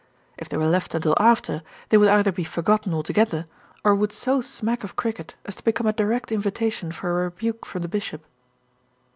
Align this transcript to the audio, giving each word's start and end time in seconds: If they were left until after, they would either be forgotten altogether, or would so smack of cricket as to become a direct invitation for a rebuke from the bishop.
If 0.35 0.49
they 0.49 0.57
were 0.57 0.65
left 0.65 0.95
until 0.95 1.13
after, 1.19 1.61
they 1.89 1.97
would 1.97 2.09
either 2.09 2.31
be 2.31 2.43
forgotten 2.43 2.91
altogether, 2.91 3.45
or 3.83 3.93
would 3.93 4.11
so 4.11 4.41
smack 4.41 4.83
of 4.83 4.95
cricket 4.95 5.35
as 5.45 5.53
to 5.57 5.63
become 5.63 5.85
a 5.85 5.93
direct 5.93 6.31
invitation 6.31 6.91
for 6.91 7.11
a 7.21 7.25
rebuke 7.25 7.67
from 7.67 7.83
the 7.83 7.87
bishop. 7.87 8.25